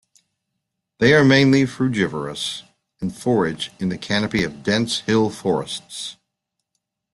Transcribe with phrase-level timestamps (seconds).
[0.97, 2.63] They are mainly frugivorous
[3.01, 6.17] and forage in the canopy of dense hill forests.